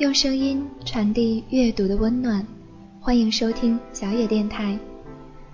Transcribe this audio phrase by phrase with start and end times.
[0.00, 2.46] 用声音传递阅读的温暖，
[3.02, 4.78] 欢迎收听小野电台。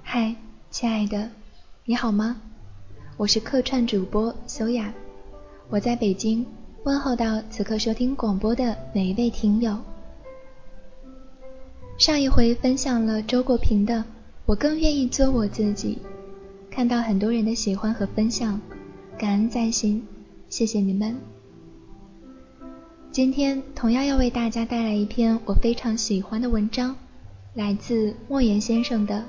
[0.05, 0.33] 嗨，
[0.71, 1.29] 亲爱的，
[1.85, 2.41] 你好吗？
[3.17, 4.95] 我是客串主播修雅，
[5.69, 6.47] 我在北京
[6.85, 9.77] 问候到此刻收听广播的每一位听友。
[11.99, 13.95] 上一回分享了周国平的
[14.45, 15.99] 《我更愿意做我自己》，
[16.73, 18.61] 看到很多人的喜欢和分享，
[19.19, 20.07] 感恩在心，
[20.49, 21.17] 谢谢你们。
[23.17, 26.95] 今天同样要为大家带来一篇我非常喜欢的文章，
[27.55, 29.15] 来自莫言先生的《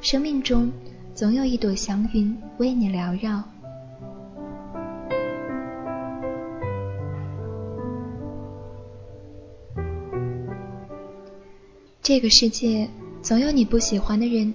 [0.00, 0.68] 生命中
[1.14, 3.38] 总有一朵祥云为你缭绕》。
[12.02, 12.90] 这个世界
[13.22, 14.52] 总有你不喜欢的人，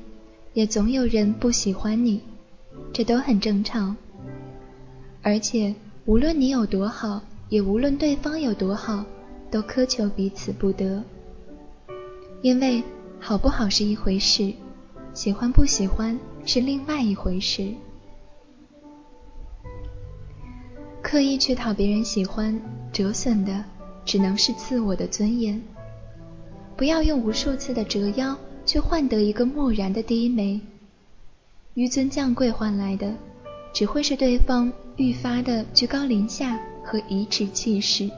[0.52, 2.22] 也总有人不喜欢你，
[2.92, 3.96] 这都很正常。
[5.22, 7.22] 而且无论你有多好。
[7.54, 9.06] 也无论对方有多好，
[9.52, 11.04] 都苛求彼此不得。
[12.42, 12.82] 因为
[13.20, 14.52] 好不好是一回事，
[15.14, 17.72] 喜欢不喜欢是另外一回事。
[21.00, 22.60] 刻意去讨别人喜欢，
[22.92, 23.64] 折损的
[24.04, 25.62] 只能是自我的尊严。
[26.76, 30.60] 不要用无数次的折腰去换得一个漠然的低眉，
[31.76, 33.14] 纡尊降贵换来的，
[33.72, 36.60] 只会是对方愈发的居高临下。
[36.84, 38.10] 和颐指气使，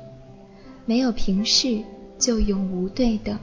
[0.86, 1.82] 没有平视
[2.18, 3.38] 就永无对等。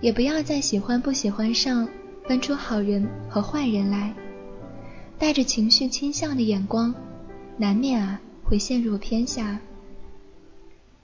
[0.00, 1.88] 也不要在喜欢不喜欢上
[2.26, 4.14] 分出好人和坏人来，
[5.18, 6.94] 带着情绪倾向的眼光，
[7.56, 9.58] 难免啊会陷入偏狭。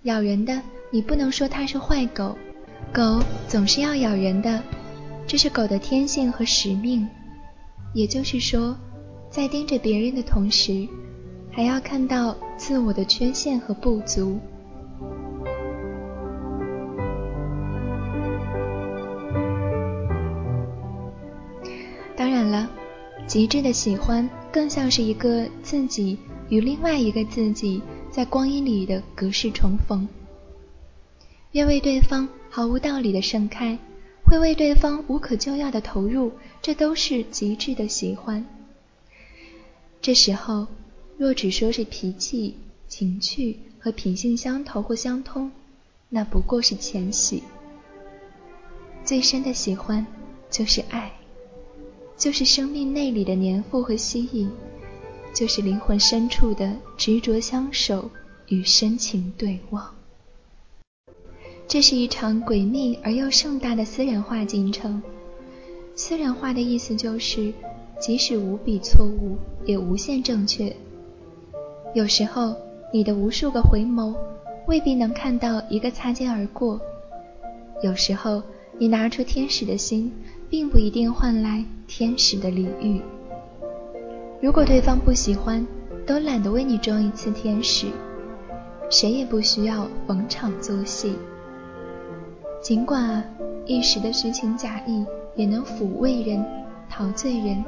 [0.02, 0.60] 咬人的，
[0.90, 2.36] 你不能说它是坏狗，
[2.92, 4.62] 狗总是要咬人的，
[5.26, 7.08] 这是狗的天性和使命。
[7.94, 8.76] 也就是说，
[9.30, 10.86] 在盯着别人的同时。
[11.56, 14.40] 还要看到自我的缺陷和不足。
[22.16, 22.68] 当然了，
[23.28, 30.08] 极致的喜欢更像是一个自己与另外一个自己在光阴里的隔世重逢。
[31.52, 33.78] 愿为对方毫无道理的盛开，
[34.24, 38.44] 会为对方无可救药的投入，这都是极致的喜欢。
[40.00, 40.66] 这时候。
[41.16, 42.56] 若只说是脾气、
[42.88, 45.50] 情趣和品性相投或相通，
[46.08, 47.42] 那不过是浅喜。
[49.04, 50.06] 最深的喜欢
[50.50, 51.12] 就是爱，
[52.16, 54.50] 就是生命内里的粘附和吸引，
[55.34, 58.10] 就是灵魂深处的执着相守
[58.48, 59.94] 与深情对望。
[61.68, 65.02] 这是一场诡秘而又盛大的私人化进程。
[65.96, 67.52] 私人化的意思就是，
[68.00, 70.74] 即使无比错误，也无限正确。
[71.94, 72.56] 有时候，
[72.92, 74.12] 你的无数个回眸
[74.66, 76.76] 未必能看到一个擦肩而过；
[77.82, 78.42] 有时候，
[78.78, 80.12] 你拿出天使的心，
[80.50, 83.00] 并不一定换来天使的礼遇。
[84.42, 85.64] 如果对方不喜欢，
[86.04, 87.86] 都懒得为你装一次天使，
[88.90, 91.14] 谁也不需要逢场作戏。
[92.60, 93.22] 尽管，
[93.66, 95.06] 一时的虚情假意
[95.36, 96.44] 也能抚慰人、
[96.90, 97.64] 陶醉人，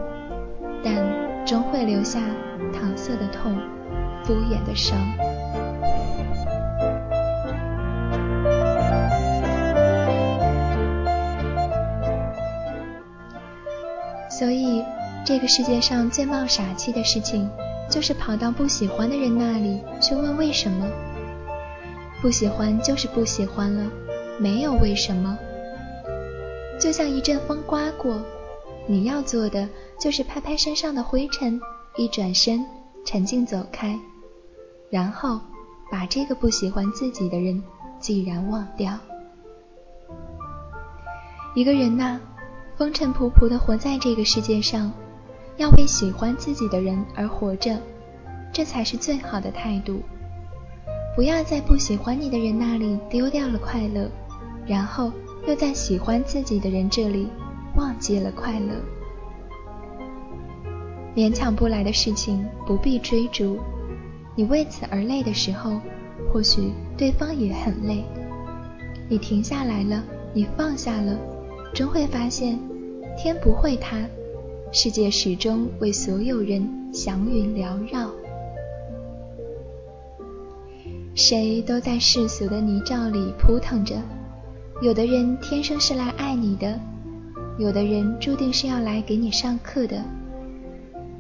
[0.83, 2.21] 但终会留下
[2.73, 3.57] 搪塞的痛。
[4.27, 4.99] 敷衍的伤，
[14.29, 14.85] 所以
[15.25, 17.49] 这个世界上最冒傻气的事情，
[17.89, 20.85] 就是跑到不喜欢的人那里去问为什么。
[22.21, 23.89] 不喜欢就是不喜欢了，
[24.39, 25.39] 没有为什么。
[26.81, 28.21] 就像一阵风刮过，
[28.89, 29.69] 你要做的
[30.01, 31.61] 就是拍拍身上的灰尘，
[31.97, 32.67] 一转身，
[33.05, 33.97] 沉静走开。
[34.91, 35.41] 然后
[35.91, 37.63] 把这个不喜欢自己的人
[37.99, 38.93] 既然忘掉。
[41.55, 42.21] 一个人呐，
[42.77, 44.93] 风尘仆仆的活在这个世界上，
[45.57, 47.78] 要为喜欢自己的人而活着，
[48.53, 50.01] 这才是最好的态度。
[51.15, 54.07] 不要在不喜欢你的人那里丢掉了快乐，
[54.66, 55.10] 然后
[55.47, 57.28] 又在喜欢自己的人这里
[57.75, 58.75] 忘记了快乐。
[61.15, 63.59] 勉强不来的事情不必追逐。
[64.36, 65.80] 你为此而累的时候，
[66.30, 68.04] 或许对方也很累。
[69.09, 70.04] 你停下来了，
[70.34, 71.18] 你放下了，
[71.72, 72.59] 终会发现，
[73.16, 73.97] 天不会塌，
[74.72, 78.10] 世界始终为所有人祥云缭绕。
[81.15, 83.97] 谁都在世俗的泥沼里扑腾着，
[84.83, 86.78] 有的人天生是来爱你的，
[87.59, 90.04] 有的人注定是要来给你上课的。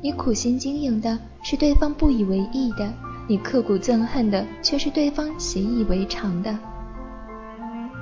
[0.02, 2.92] 你苦心经营的是对方不以为意的。
[3.28, 6.56] 你刻骨憎恨的却是对方习以为常的。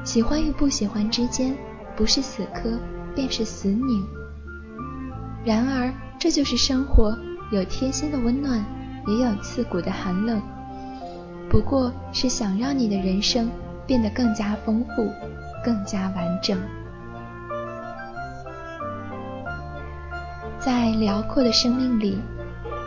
[0.05, 1.57] 喜欢与不喜欢之间，
[1.97, 2.79] 不是死磕，
[3.15, 4.07] 便是死拧。
[5.45, 7.17] 然而，这就是生活，
[7.51, 8.63] 有贴心的温暖，
[9.07, 10.43] 也有刺骨的寒冷。
[11.49, 13.51] 不过是想让你的人生
[13.87, 15.11] 变得更加丰富，
[15.65, 16.59] 更加完整。
[20.59, 22.19] 在辽阔的生命里，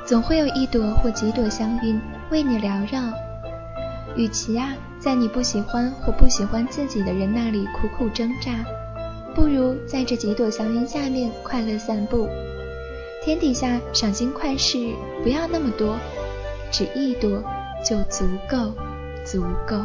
[0.07, 2.01] 总会有一朵或几朵香云
[2.31, 3.01] 为你缭绕。
[4.15, 4.73] 与其啊。
[4.99, 8.51] 在你不喜欢或不喜欢自己的人那里苦苦挣扎，
[9.35, 12.27] 不如在这几朵祥云下面快乐散步。
[13.23, 14.89] 天底下赏心快事
[15.21, 15.99] 不要那么多，
[16.71, 17.43] 只一朵
[17.85, 18.73] 就足够，
[19.23, 19.77] 足够。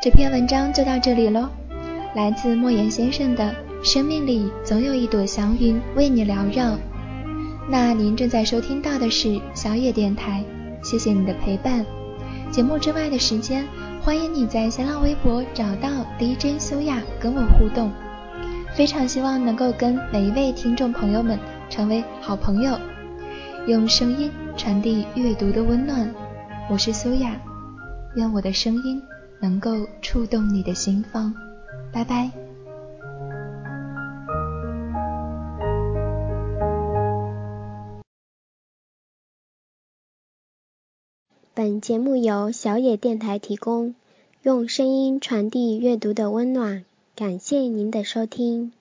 [0.00, 1.48] 这篇文章就到这里喽，
[2.14, 3.52] 来自莫言先生的。
[3.82, 6.76] 生命里总有一朵祥云为你缭绕。
[7.68, 10.44] 那您正在收听到的是小野电台，
[10.84, 11.84] 谢谢你的陪伴。
[12.50, 13.66] 节目之外的时间，
[14.00, 17.90] 欢迎你在新浪微博找到 DJ 修亚跟我互动。
[18.74, 21.36] 非常希望能够跟每一位听众朋友们
[21.68, 22.78] 成为好朋友，
[23.66, 26.08] 用声音传递阅读的温暖。
[26.70, 27.36] 我是苏雅，
[28.14, 29.02] 愿我的声音
[29.40, 29.70] 能够
[30.02, 31.34] 触动你的心房。
[31.92, 32.30] 拜拜。
[41.54, 43.96] 本节目由小野电台提供，
[44.42, 46.84] 用声音传递阅读的温暖，
[47.16, 48.72] 感谢您的收听。